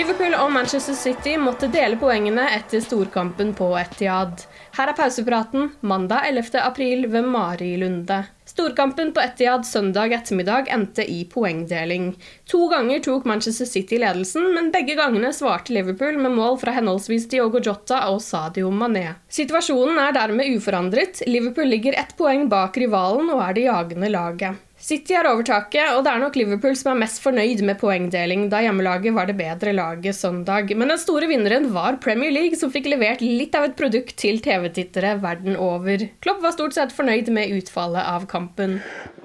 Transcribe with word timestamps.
Liverpool 0.00 0.32
og 0.32 0.48
Manchester 0.54 0.94
City 0.96 1.34
måtte 1.36 1.68
dele 1.68 1.98
poengene 2.00 2.46
etter 2.54 2.80
storkampen 2.80 3.50
på 3.52 3.66
Etihad. 3.76 4.46
Her 4.78 4.88
er 4.88 4.96
pausepraten 4.96 5.66
mandag 5.84 6.24
11. 6.30 6.54
april 6.62 7.02
ved 7.12 7.26
Mari 7.28 7.74
Lunde. 7.82 8.22
Storkampen 8.48 9.10
på 9.12 9.20
Etihad 9.20 9.66
søndag 9.68 10.14
ettermiddag 10.16 10.70
endte 10.72 11.04
i 11.04 11.18
poengdeling. 11.28 12.14
To 12.48 12.62
ganger 12.72 13.04
tok 13.04 13.28
Manchester 13.28 13.68
City 13.68 13.98
ledelsen, 14.00 14.48
men 14.54 14.72
begge 14.72 14.96
gangene 14.96 15.34
svarte 15.36 15.76
Liverpool 15.76 16.16
med 16.16 16.32
mål 16.38 16.56
fra 16.64 16.72
henholdsvis 16.78 17.28
Diogo 17.34 17.60
Jota 17.60 18.06
og 18.08 18.22
Sadio 18.24 18.72
Mané. 18.72 19.04
Situasjonen 19.28 20.00
er 20.00 20.16
dermed 20.16 20.56
uforandret. 20.56 21.20
Liverpool 21.28 21.68
ligger 21.76 22.00
ett 22.00 22.16
poeng 22.16 22.48
bak 22.48 22.80
rivalen 22.80 23.28
og 23.36 23.44
er 23.50 23.60
det 23.60 23.68
jagende 23.68 24.12
laget. 24.16 24.66
City 24.80 25.12
har 25.12 25.28
overtaket, 25.28 25.92
og 25.92 26.06
det 26.06 26.12
er 26.12 26.22
nok 26.22 26.36
Liverpool 26.40 26.72
som 26.78 26.94
er 26.94 27.02
mest 27.02 27.20
fornøyd 27.20 27.60
med 27.68 27.76
poengdeling, 27.82 28.46
da 28.48 28.62
hjemmelaget 28.64 29.12
var 29.12 29.28
det 29.28 29.36
bedre 29.36 29.74
laget 29.76 30.16
søndag. 30.16 30.72
Men 30.72 30.88
den 30.88 31.00
store 31.02 31.28
vinneren 31.28 31.68
var 31.74 31.98
Premier 32.00 32.32
League, 32.32 32.56
som 32.56 32.72
fikk 32.72 32.88
levert 32.88 33.20
litt 33.20 33.54
av 33.58 33.68
et 33.68 33.76
produkt 33.76 34.16
til 34.20 34.40
TV-tittere 34.40 35.18
verden 35.20 35.58
over. 35.60 36.06
Klopp 36.24 36.40
var 36.40 36.56
stort 36.56 36.78
sett 36.78 36.96
fornøyd 36.96 37.28
med 37.36 37.52
utfallet 37.60 38.08
av 38.08 38.24
kampen. 38.30 38.80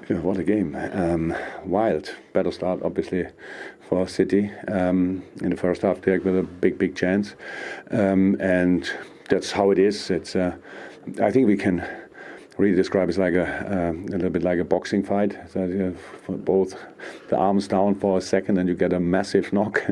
What 0.09 0.37
a 0.37 0.43
game. 0.43 0.75
Um, 0.93 1.33
wild. 1.65 2.11
Better 2.33 2.51
start, 2.51 2.83
for 3.87 4.07
City 4.07 4.51
um, 4.67 5.23
in 5.41 5.51
the 5.51 5.57
first 5.57 5.83
half 5.83 6.01
They 6.01 6.17
with 6.17 6.37
a 6.37 6.43
big, 6.43 6.77
big 6.77 6.95
chance. 6.95 7.35
Um, 7.91 8.35
and 8.41 8.91
that's 9.29 9.51
how 9.51 9.71
it 9.71 9.79
is. 9.79 10.09
It's, 10.09 10.35
uh, 10.35 10.55
I 11.21 11.31
think 11.31 11.47
we 11.47 11.55
can 11.55 11.85
really 12.57 12.75
describe 12.75 13.09
it 13.09 13.17
like 13.17 13.33
a, 13.33 13.89
um, 13.89 14.05
a 14.07 14.11
little 14.11 14.29
bit 14.29 14.43
like 14.43 14.59
a 14.59 14.63
boxing 14.63 15.03
fight. 15.03 15.37
So 15.51 15.65
you 15.65 15.97
both 16.27 16.75
the 17.29 17.35
arms 17.35 17.67
down 17.67 17.95
for 17.95 18.17
a 18.17 18.21
second, 18.21 18.57
and 18.57 18.69
you 18.69 18.75
get 18.75 18.93
a 18.93 18.99
massive 18.99 19.51
knock. 19.53 19.83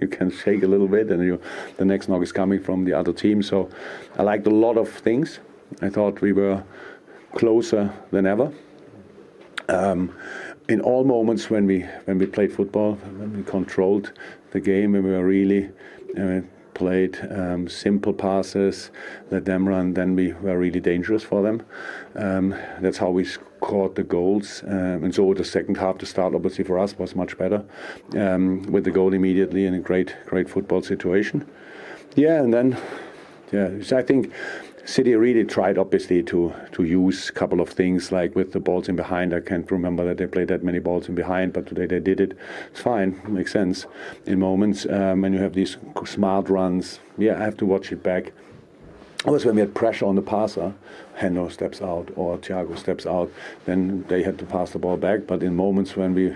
you 0.00 0.08
can 0.08 0.30
shake 0.30 0.62
a 0.62 0.66
little 0.66 0.88
bit, 0.88 1.10
and 1.10 1.22
you, 1.22 1.40
the 1.76 1.84
next 1.84 2.08
knock 2.08 2.22
is 2.22 2.32
coming 2.32 2.62
from 2.62 2.84
the 2.84 2.92
other 2.92 3.12
team. 3.12 3.42
So 3.42 3.70
I 4.18 4.22
liked 4.22 4.46
a 4.46 4.50
lot 4.50 4.76
of 4.76 4.88
things. 4.88 5.40
I 5.80 5.88
thought 5.88 6.20
we 6.20 6.32
were 6.32 6.62
closer 7.34 7.92
than 8.10 8.26
ever. 8.26 8.52
Um, 9.68 10.14
in 10.68 10.80
all 10.80 11.04
moments 11.04 11.48
when 11.48 11.66
we 11.66 11.82
when 12.04 12.18
we 12.18 12.26
played 12.26 12.52
football, 12.52 12.94
when 12.94 13.36
we 13.36 13.42
controlled 13.44 14.12
the 14.50 14.60
game, 14.60 14.94
and 14.94 15.04
we 15.04 15.10
were 15.10 15.24
really. 15.24 15.70
Uh, 16.18 16.40
played 16.80 17.18
um, 17.30 17.68
simple 17.68 18.14
passes, 18.14 18.90
let 19.30 19.44
them 19.44 19.68
run, 19.68 19.92
then 19.92 20.16
we 20.16 20.32
were 20.32 20.58
really 20.58 20.80
dangerous 20.80 21.22
for 21.22 21.42
them. 21.42 21.62
Um, 22.16 22.54
that's 22.80 22.96
how 22.96 23.10
we 23.10 23.24
scored 23.24 23.96
the 23.96 24.02
goals. 24.02 24.62
Um, 24.66 25.04
and 25.04 25.14
so 25.14 25.34
the 25.34 25.44
second 25.44 25.76
half, 25.76 25.98
the 25.98 26.06
start 26.06 26.34
obviously 26.34 26.64
for 26.64 26.78
us 26.78 26.98
was 26.98 27.14
much 27.14 27.36
better 27.36 27.62
um, 28.16 28.62
with 28.72 28.84
the 28.84 28.90
goal 28.90 29.12
immediately 29.12 29.66
in 29.66 29.74
a 29.74 29.78
great, 29.78 30.16
great 30.24 30.48
football 30.48 30.80
situation. 30.80 31.46
Yeah, 32.16 32.42
and 32.42 32.54
then, 32.54 32.78
yeah, 33.52 33.82
so 33.82 33.98
I 33.98 34.02
think 34.02 34.32
City 34.84 35.14
really 35.14 35.44
tried, 35.44 35.78
obviously, 35.78 36.22
to 36.22 36.54
to 36.72 36.84
use 36.84 37.28
a 37.28 37.32
couple 37.32 37.60
of 37.60 37.68
things 37.68 38.10
like 38.10 38.34
with 38.34 38.52
the 38.52 38.60
balls 38.60 38.88
in 38.88 38.96
behind. 38.96 39.34
I 39.34 39.40
can't 39.40 39.70
remember 39.70 40.04
that 40.06 40.16
they 40.16 40.26
played 40.26 40.48
that 40.48 40.64
many 40.64 40.78
balls 40.78 41.08
in 41.08 41.14
behind, 41.14 41.52
but 41.52 41.66
today 41.66 41.86
they 41.86 42.00
did 42.00 42.20
it. 42.20 42.36
It's 42.70 42.80
fine, 42.80 43.20
makes 43.28 43.52
sense 43.52 43.86
in 44.26 44.38
moments 44.38 44.86
um, 44.86 45.20
when 45.20 45.32
you 45.32 45.38
have 45.40 45.52
these 45.52 45.76
smart 46.06 46.48
runs. 46.48 47.00
Yeah, 47.18 47.36
I 47.36 47.44
have 47.44 47.56
to 47.58 47.66
watch 47.66 47.92
it 47.92 48.02
back. 48.02 48.32
Always 49.26 49.44
when 49.44 49.56
we 49.56 49.60
had 49.60 49.74
pressure 49.74 50.06
on 50.06 50.14
the 50.14 50.22
passer, 50.22 50.72
Hendo 51.18 51.52
steps 51.52 51.82
out 51.82 52.08
or 52.16 52.38
Thiago 52.38 52.78
steps 52.78 53.04
out, 53.04 53.30
then 53.66 54.04
they 54.08 54.22
had 54.22 54.38
to 54.38 54.46
pass 54.46 54.70
the 54.70 54.78
ball 54.78 54.96
back. 54.96 55.26
But 55.26 55.42
in 55.42 55.54
moments 55.54 55.94
when 55.94 56.14
we, 56.14 56.30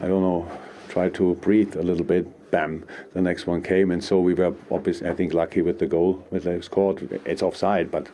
I 0.00 0.06
don't 0.06 0.22
know, 0.22 0.48
try 0.88 1.08
to 1.10 1.34
breathe 1.36 1.74
a 1.74 1.82
little 1.82 2.04
bit, 2.04 2.28
bam, 2.50 2.84
the 3.14 3.20
next 3.20 3.46
one 3.46 3.62
came. 3.62 3.90
And 3.90 4.02
so 4.02 4.20
we 4.20 4.34
were 4.34 4.54
obviously, 4.70 5.08
I 5.08 5.14
think, 5.14 5.34
lucky 5.34 5.62
with 5.62 5.78
the 5.78 5.86
goal 5.86 6.26
that 6.32 6.44
they 6.44 6.60
scored. 6.60 7.20
It's 7.24 7.42
offside, 7.42 7.90
but 7.90 8.08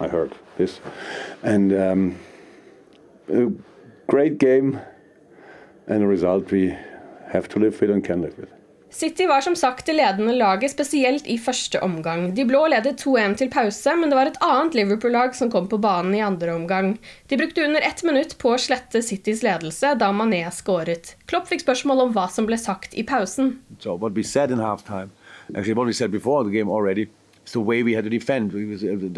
I 0.00 0.08
heard 0.08 0.34
this. 0.56 0.80
And 1.42 1.72
um, 1.72 2.18
a 3.28 3.50
great 4.06 4.38
game 4.38 4.80
and 5.86 6.02
a 6.02 6.06
result 6.06 6.50
we 6.50 6.76
have 7.28 7.48
to 7.48 7.58
live 7.58 7.80
with 7.80 7.90
and 7.90 8.04
can 8.04 8.22
live 8.22 8.38
with. 8.38 8.50
City 8.94 9.26
var 9.26 9.40
som 9.40 9.56
sagt 9.56 9.86
det 9.86 9.92
ledende 9.92 10.32
laget, 10.38 10.70
spesielt 10.70 11.26
i 11.26 11.34
første 11.38 11.80
omgang. 11.82 12.28
De 12.34 12.44
blå 12.46 12.60
ledet 12.70 13.00
2-1 13.02 13.32
til 13.40 13.48
pause, 13.50 13.90
men 13.98 14.06
det 14.12 14.14
var 14.14 14.30
et 14.30 14.38
annet 14.38 14.76
Liverpool-lag 14.78 15.34
som 15.34 15.50
kom 15.50 15.66
på 15.68 15.80
banen 15.82 16.14
i 16.14 16.22
andre 16.22 16.54
omgang. 16.54 16.92
De 17.26 17.36
brukte 17.40 17.64
under 17.66 17.82
ett 17.82 18.04
minutt 18.06 18.36
på 18.38 18.52
å 18.54 18.60
slette 18.60 19.02
Citys 19.02 19.42
ledelse 19.42 19.96
da 19.98 20.12
Mané 20.14 20.44
skåret. 20.54 21.16
Klopp 21.26 21.50
fikk 21.50 21.64
spørsmål 21.64 22.04
om 22.04 22.14
hva 22.14 22.28
som 22.30 22.46
ble 22.46 22.54
sagt 22.54 22.94
i 22.94 23.02
pausen. 23.02 23.56
So 23.82 23.98
what 23.98 24.14
we 24.14 24.22
said 24.22 24.54
in 24.54 24.62
halftime, 24.62 25.10
actually 25.56 25.74
what 25.74 25.90
we 25.90 25.92
said 25.92 26.14
before 26.14 26.44
the 26.44 26.54
game 26.54 26.70
already, 26.70 27.08
is 27.44 27.52
the 27.52 27.60
way 27.60 27.82
we 27.82 27.94
had 27.98 28.04
to 28.04 28.10
defend, 28.10 28.54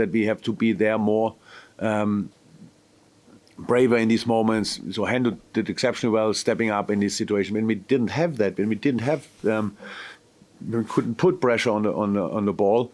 that 0.00 0.08
we 0.10 0.24
have 0.24 0.40
braver 3.58 3.96
in 3.96 4.08
these 4.08 4.26
moments. 4.26 4.80
So 4.92 5.02
Hendo 5.02 5.38
did 5.52 5.68
exceptionally 5.70 6.12
well, 6.12 6.34
stepping 6.34 6.70
up 6.70 6.90
in 6.90 7.00
this 7.00 7.16
situation. 7.16 7.54
When 7.54 7.66
we 7.66 7.74
didn't 7.74 8.08
have 8.08 8.36
that, 8.38 8.58
when 8.58 8.68
we 8.68 8.74
didn't 8.74 9.00
have, 9.00 9.26
um, 9.46 9.76
we 10.68 10.84
couldn't 10.84 11.16
put 11.16 11.40
pressure 11.40 11.70
on 11.70 11.82
the 11.82 11.92
on 11.92 12.14
the 12.14 12.22
on 12.22 12.44
the 12.44 12.52
ball, 12.52 12.92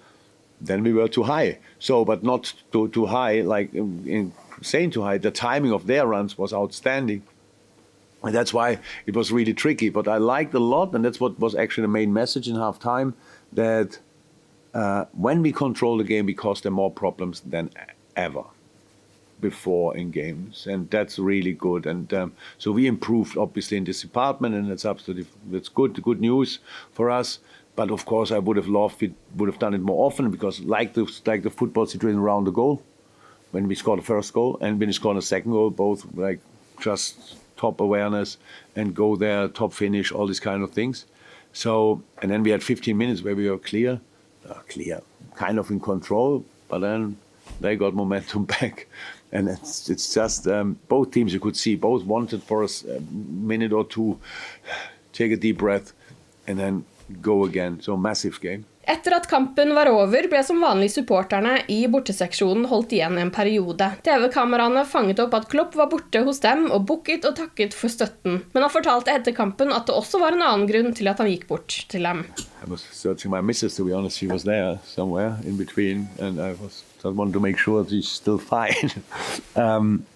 then 0.60 0.82
we 0.82 0.92
were 0.92 1.08
too 1.08 1.24
high. 1.24 1.58
So, 1.78 2.04
but 2.04 2.22
not 2.22 2.52
too 2.72 2.88
too 2.88 3.06
high, 3.06 3.40
like 3.40 3.74
in 3.74 4.32
saying 4.62 4.92
too 4.92 5.02
high. 5.02 5.18
The 5.18 5.30
timing 5.30 5.72
of 5.72 5.86
their 5.86 6.06
runs 6.06 6.38
was 6.38 6.52
outstanding. 6.52 7.22
And 8.24 8.32
that's 8.32 8.54
why 8.54 8.78
it 9.04 9.16
was 9.16 9.32
really 9.32 9.52
tricky. 9.52 9.88
But 9.88 10.06
I 10.06 10.18
liked 10.18 10.54
a 10.54 10.60
lot, 10.60 10.94
and 10.94 11.04
that's 11.04 11.18
what 11.18 11.40
was 11.40 11.56
actually 11.56 11.82
the 11.82 11.88
main 11.88 12.12
message 12.12 12.48
in 12.48 12.54
half 12.54 12.78
time 12.78 13.14
that 13.52 13.98
uh, 14.74 15.06
when 15.10 15.42
we 15.42 15.50
control 15.50 15.98
the 15.98 16.04
game, 16.04 16.26
we 16.26 16.34
cause 16.34 16.60
them 16.60 16.74
more 16.74 16.90
problems 16.92 17.40
than 17.40 17.70
ever 18.14 18.44
before 19.42 19.94
in 19.94 20.10
games, 20.10 20.66
and 20.66 20.88
that's 20.88 21.18
really 21.18 21.52
good. 21.52 21.84
And 21.84 22.12
um, 22.14 22.32
so 22.56 22.72
we 22.72 22.86
improved 22.86 23.36
obviously 23.36 23.76
in 23.76 23.84
this 23.84 24.00
department, 24.00 24.54
and 24.54 24.70
that's 24.70 24.86
absolutely 24.86 25.26
that's 25.50 25.68
good, 25.68 26.02
good 26.02 26.20
news 26.20 26.60
for 26.92 27.10
us. 27.10 27.40
But 27.76 27.90
of 27.90 28.06
course, 28.06 28.30
I 28.30 28.38
would 28.38 28.56
have 28.56 28.68
loved 28.68 29.02
it, 29.02 29.12
would 29.36 29.50
have 29.50 29.58
done 29.58 29.74
it 29.74 29.82
more 29.82 30.06
often 30.06 30.30
because 30.30 30.60
like 30.60 30.94
the 30.94 31.04
like 31.26 31.42
the 31.42 31.50
football 31.50 31.84
situation 31.84 32.20
around 32.20 32.44
the 32.44 32.52
goal, 32.52 32.82
when 33.50 33.68
we 33.68 33.74
scored 33.74 33.98
the 33.98 34.04
first 34.04 34.32
goal 34.32 34.58
and 34.62 34.80
when 34.80 34.88
we 34.88 34.92
scored 34.94 35.18
the 35.18 35.22
second 35.22 35.52
goal, 35.52 35.70
both 35.70 36.06
like 36.14 36.40
just 36.80 37.36
top 37.56 37.80
awareness, 37.80 38.38
and 38.74 38.94
go 38.94 39.14
there, 39.14 39.48
top 39.48 39.72
finish, 39.72 40.10
all 40.10 40.26
these 40.26 40.40
kind 40.40 40.62
of 40.62 40.70
things. 40.72 41.04
So, 41.52 42.02
and 42.20 42.30
then 42.30 42.42
we 42.42 42.50
had 42.50 42.62
15 42.62 42.96
minutes 42.96 43.22
where 43.22 43.36
we 43.36 43.48
were 43.48 43.58
clear, 43.58 44.00
uh, 44.48 44.60
clear, 44.68 45.00
kind 45.36 45.58
of 45.58 45.70
in 45.70 45.78
control, 45.78 46.44
but 46.68 46.78
then 46.80 47.16
they 47.60 47.76
got 47.76 47.94
momentum 47.94 48.44
back. 48.56 48.88
And 49.32 49.48
it's, 49.48 49.88
it's 49.88 50.14
just 50.14 50.46
um, 50.46 50.78
both 50.88 51.10
teams 51.10 51.32
you 51.32 51.40
could 51.40 51.56
see, 51.56 51.74
both 51.74 52.04
wanted 52.04 52.42
for 52.42 52.64
a 52.64 52.68
minute 53.10 53.72
or 53.72 53.84
two, 53.84 54.18
take 55.12 55.32
a 55.32 55.36
deep 55.36 55.58
breath, 55.58 55.94
and 56.46 56.58
then 56.58 56.84
go 57.22 57.44
again. 57.44 57.80
So, 57.80 57.96
massive 57.96 58.40
game. 58.40 58.66
Etter 58.84 59.14
at 59.14 59.28
kampen 59.30 59.74
var 59.74 59.86
over, 59.86 60.26
ble 60.26 60.40
som 60.42 60.58
vanlig 60.60 60.88
supporterne 60.90 61.60
i 61.70 61.84
borteseksjonen 61.90 62.66
holdt 62.66 62.96
igjen 62.96 63.14
en 63.22 63.30
periode. 63.30 63.86
TV-kameraene 64.02 64.82
fanget 64.90 65.22
opp 65.22 65.36
at 65.38 65.46
Klopp 65.52 65.76
var 65.78 65.86
borte 65.92 66.24
hos 66.26 66.42
dem 66.42 66.66
og 66.66 66.88
booket 66.90 67.28
og 67.28 67.36
takket 67.38 67.76
for 67.78 67.92
støtten. 67.94 68.40
Men 68.50 68.66
han 68.66 68.74
fortalte 68.74 69.14
etter 69.14 69.36
kampen 69.36 69.70
at 69.70 69.86
det 69.86 69.94
også 69.94 70.18
var 70.18 70.34
en 70.34 70.42
annen 70.42 70.66
grunn 70.66 70.90
til 70.98 71.12
at 71.12 71.22
han 71.22 71.30
gikk 71.30 71.46
bort 71.52 71.78
til 71.94 72.08
dem. 72.08 72.24
I 72.58 72.70
was 72.70 72.82
searching 72.90 73.30
my 73.30 73.40
missus, 73.40 73.76
to 73.76 73.86
be 73.86 73.94
honest. 73.94 74.18
She 74.18 74.26
was 74.26 74.42
there 74.42 74.80
somewhere 74.84 75.38
in 75.46 75.56
between, 75.56 76.08
and 76.18 76.40
I 76.40 76.54
was 76.58 76.82
just 77.02 77.16
wanted 77.16 77.32
to 77.32 77.40
make 77.40 77.58
sure 77.58 77.86
she's 77.88 78.08
still 78.08 78.38
fine. 78.54 78.90
um, 79.56 80.06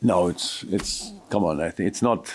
no, 0.00 0.28
it's 0.28 0.64
it's 0.64 1.12
come 1.30 1.44
on. 1.44 1.60
I 1.60 1.70
think 1.70 1.88
it's 1.88 2.02
not 2.02 2.32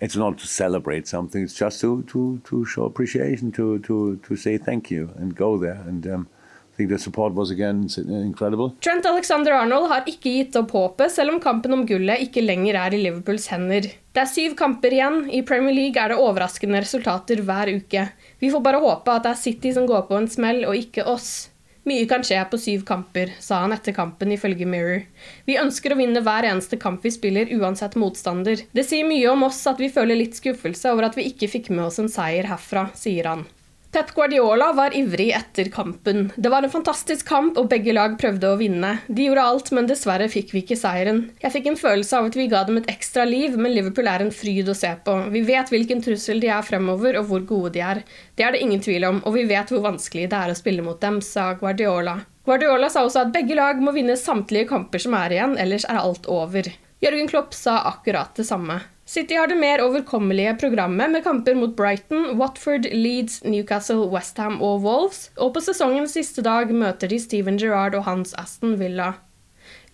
it's 0.00 0.16
not 0.16 0.38
to 0.38 0.46
celebrate 0.46 1.06
something. 1.06 1.42
It's 1.42 1.54
just 1.54 1.80
to 1.80 2.02
to 2.08 2.40
to 2.44 2.64
show 2.64 2.84
appreciation, 2.84 3.52
to 3.52 3.78
to 3.80 4.16
to 4.16 4.36
say 4.36 4.58
thank 4.58 4.90
you 4.90 5.10
and 5.16 5.34
go 5.36 5.58
there. 5.58 5.80
And 5.86 6.06
um, 6.06 6.28
I 6.72 6.76
think 6.76 6.90
the 6.90 6.98
support 6.98 7.34
was 7.34 7.50
again 7.50 7.88
incredible. 8.08 8.74
Trent 8.80 9.06
Alexander-Arnold 9.06 9.88
har 9.90 10.08
ikke 10.08 10.32
gitt 10.38 10.56
opp 10.56 10.72
håpet, 10.72 11.12
selv 11.12 11.34
om 11.34 11.40
kampen 11.40 11.76
om 11.76 11.84
gullet 11.86 12.24
ikke 12.24 12.42
lenger 12.42 12.78
er 12.80 12.96
i 12.96 13.02
Liverpools 13.04 13.50
hender. 13.52 13.90
Det 14.10 14.22
er 14.24 14.30
syv 14.30 14.56
kamper 14.58 14.96
igjen. 14.96 15.22
I 15.30 15.42
Premier 15.46 15.76
League 15.76 16.00
er 16.02 16.14
det 16.14 16.18
overraskende 16.18 16.80
resultater 16.80 17.44
hver 17.44 17.74
uke. 17.76 18.08
Vi 18.40 18.50
får 18.50 18.64
bare 18.64 18.82
håpe 18.82 19.12
at 19.12 19.28
det 19.28 19.34
er 19.34 19.42
City 19.44 19.74
som 19.76 19.86
går 19.86 20.08
på 20.08 20.18
en 20.18 20.30
smell, 20.30 20.64
og 20.66 20.78
ikke 20.78 21.04
oss. 21.06 21.49
Mye 21.88 22.04
kan 22.04 22.20
skje 22.26 22.40
på 22.50 22.58
syv 22.60 22.82
kamper, 22.88 23.30
sa 23.40 23.62
han 23.62 23.72
etter 23.72 23.94
kampen 23.96 24.34
ifølge 24.34 24.66
Mirror. 24.68 25.06
Vi 25.48 25.56
ønsker 25.60 25.94
å 25.94 25.96
vinne 26.00 26.20
hver 26.24 26.44
eneste 26.50 26.76
kamp 26.80 27.06
vi 27.06 27.12
spiller, 27.14 27.48
uansett 27.56 27.96
motstander. 27.96 28.66
Det 28.76 28.84
sier 28.84 29.08
mye 29.08 29.30
om 29.32 29.46
oss 29.48 29.62
at 29.70 29.80
vi 29.80 29.88
føler 29.92 30.20
litt 30.20 30.36
skuffelse 30.36 30.92
over 30.92 31.08
at 31.08 31.16
vi 31.16 31.30
ikke 31.30 31.48
fikk 31.48 31.72
med 31.72 31.86
oss 31.86 31.96
en 32.02 32.12
seier 32.12 32.50
herfra, 32.50 32.90
sier 32.92 33.32
han. 33.32 33.46
Pep 33.92 34.12
Guardiola 34.14 34.72
var 34.72 34.96
ivrig 34.96 35.32
etter 35.34 35.64
kampen. 35.64 36.32
Det 36.36 36.48
var 36.48 36.62
en 36.62 36.70
fantastisk 36.70 37.26
kamp, 37.28 37.56
og 37.58 37.66
begge 37.72 37.90
lag 37.90 38.12
prøvde 38.20 38.46
å 38.46 38.58
vinne. 38.60 38.92
De 39.08 39.24
gjorde 39.26 39.46
alt, 39.50 39.70
men 39.74 39.88
dessverre 39.90 40.28
fikk 40.30 40.52
vi 40.54 40.60
ikke 40.62 40.76
seieren. 40.78 41.24
Jeg 41.42 41.50
fikk 41.56 41.66
en 41.66 41.78
følelse 41.80 42.20
av 42.20 42.28
at 42.28 42.36
vi 42.38 42.46
ga 42.52 42.60
dem 42.68 42.78
et 42.78 42.86
ekstra 42.92 43.24
liv, 43.26 43.56
men 43.58 43.74
Liverpool 43.74 44.06
er 44.06 44.22
en 44.22 44.30
fryd 44.30 44.70
å 44.70 44.76
se 44.78 44.92
på. 45.02 45.16
Vi 45.34 45.42
vet 45.48 45.72
hvilken 45.74 46.04
trussel 46.06 46.38
de 46.38 46.52
er 46.54 46.62
fremover, 46.68 47.18
og 47.18 47.26
hvor 47.32 47.42
gode 47.48 47.72
de 47.74 47.82
er. 47.82 48.04
Det 48.38 48.46
er 48.46 48.54
det 48.54 48.60
ingen 48.62 48.84
tvil 48.84 49.08
om, 49.08 49.18
og 49.26 49.34
vi 49.34 49.48
vet 49.50 49.74
hvor 49.74 49.82
vanskelig 49.88 50.28
det 50.30 50.38
er 50.38 50.54
å 50.54 50.60
spille 50.60 50.86
mot 50.86 51.00
dem, 51.02 51.18
sa 51.18 51.48
Guardiola. 51.58 52.20
Guardiola 52.46 52.92
sa 52.94 53.02
også 53.08 53.24
at 53.24 53.34
begge 53.34 53.58
lag 53.58 53.82
må 53.82 53.90
vinne 53.98 54.14
samtlige 54.14 54.70
kamper 54.70 55.02
som 55.02 55.18
er 55.18 55.34
igjen, 55.34 55.58
ellers 55.58 55.88
er 55.90 55.98
alt 55.98 56.30
over. 56.30 56.70
Jørgen 57.00 57.28
Klopp 57.28 57.54
sa 57.56 57.78
akkurat 57.88 58.34
det 58.36 58.44
samme. 58.44 58.80
City 59.08 59.34
har 59.34 59.48
det 59.48 59.56
mer 59.58 59.80
overkommelige 59.82 60.52
programmet 60.60 61.10
med 61.10 61.24
kamper 61.24 61.56
mot 61.56 61.72
Brighton, 61.76 62.36
Watford, 62.38 62.84
Leeds, 62.92 63.40
Newcastle, 63.44 64.04
Westham 64.12 64.60
og 64.62 64.84
Wolves, 64.84 65.30
og 65.40 65.54
på 65.54 65.62
sesongens 65.64 66.12
siste 66.14 66.44
dag 66.46 66.70
møter 66.70 67.10
de 67.10 67.18
Steven 67.18 67.58
Gerrard 67.58 67.96
og 67.98 68.04
hans 68.06 68.36
Aston 68.38 68.76
Villa. 68.78 69.14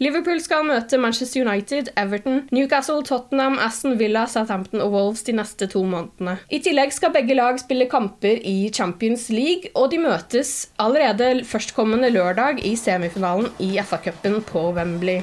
Liverpool 0.02 0.42
skal 0.44 0.66
møte 0.68 0.98
Manchester 1.00 1.46
United, 1.46 1.88
Everton, 1.96 2.42
Newcastle, 2.52 3.00
Tottenham, 3.06 3.56
Aston 3.62 3.96
Villa, 3.96 4.26
Southampton 4.28 4.82
og 4.84 4.92
Wolves 4.92 5.24
de 5.24 5.32
neste 5.38 5.70
to 5.72 5.86
månedene. 5.86 6.36
I 6.52 6.60
tillegg 6.60 6.92
skal 6.92 7.14
begge 7.14 7.38
lag 7.38 7.62
spille 7.62 7.88
kamper 7.88 8.42
i 8.42 8.68
Champions 8.74 9.30
League, 9.32 9.72
og 9.78 9.94
de 9.94 10.02
møtes 10.02 10.72
allerede 10.82 11.46
førstkommende 11.48 12.12
lørdag 12.12 12.60
i 12.66 12.76
semifinalen 12.76 13.48
i 13.62 13.76
FA-cupen 13.80 14.42
på 14.50 14.68
Wembley. 14.76 15.22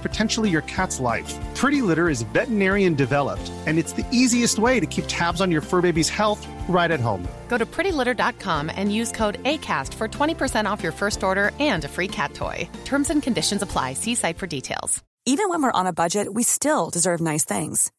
potentially 0.01 0.49
your 0.49 0.63
cat's 0.63 0.99
life. 0.99 1.31
Pretty 1.53 1.81
Litter 1.81 2.09
is 2.09 2.21
veterinarian 2.33 2.95
developed, 2.95 3.51
and 3.67 3.77
it's 3.77 3.93
the 3.93 4.05
easiest 4.11 4.57
way 4.57 4.79
to 4.79 4.85
keep 4.85 5.05
tabs 5.07 5.41
on 5.41 5.51
your 5.51 5.61
fur 5.61 5.81
baby's 5.81 6.09
health 6.09 6.47
right 6.67 6.89
at 6.89 6.99
home. 6.99 7.27
Go 7.49 7.57
to 7.57 7.65
prettylitter.com 7.65 8.71
and 8.73 8.93
use 8.93 9.11
code 9.11 9.43
ACAST 9.43 9.93
for 9.93 10.07
20% 10.07 10.65
off 10.65 10.81
your 10.81 10.93
first 10.93 11.23
order 11.23 11.51
and 11.59 11.85
a 11.85 11.87
free 11.87 12.07
cat 12.07 12.33
toy. 12.33 12.67
Terms 12.85 13.09
and 13.09 13.21
conditions 13.21 13.61
apply. 13.61 13.93
See 13.93 14.15
site 14.15 14.37
for 14.37 14.47
details. 14.47 15.03
Even 15.25 15.49
when 15.49 15.61
we're 15.61 15.79
on 15.79 15.85
a 15.85 15.93
budget, 15.93 16.33
we 16.33 16.41
still 16.41 16.89
deserve 16.89 17.21
nice 17.21 17.45
things. 17.45 17.91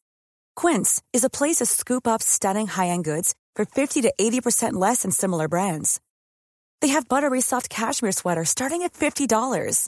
Quince 0.57 1.01
is 1.13 1.23
a 1.23 1.29
place 1.29 1.59
to 1.59 1.65
scoop 1.65 2.05
up 2.05 2.21
stunning 2.21 2.67
high 2.67 2.89
end 2.89 3.05
goods 3.05 3.33
for 3.55 3.63
50 3.63 4.01
to 4.01 4.13
80% 4.19 4.73
less 4.73 5.03
than 5.03 5.11
similar 5.11 5.47
brands. 5.47 6.01
They 6.81 6.89
have 6.89 7.07
buttery 7.07 7.39
soft 7.39 7.69
cashmere 7.69 8.11
sweaters 8.11 8.49
starting 8.49 8.81
at 8.81 8.91
$50 8.91 9.87